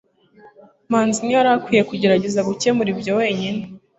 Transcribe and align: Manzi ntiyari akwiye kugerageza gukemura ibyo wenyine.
Manzi 0.89 1.19
ntiyari 1.23 1.49
akwiye 1.55 1.83
kugerageza 1.89 2.45
gukemura 2.49 2.89
ibyo 2.93 3.11
wenyine. 3.19 3.61